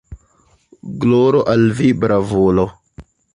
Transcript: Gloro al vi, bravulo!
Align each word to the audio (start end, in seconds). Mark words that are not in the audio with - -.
Gloro 1.03 1.43
al 1.53 1.67
vi, 1.81 1.91
bravulo! 2.07 2.67